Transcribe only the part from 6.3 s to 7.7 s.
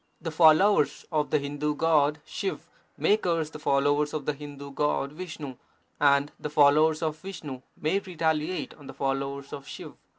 the followers of Vishnu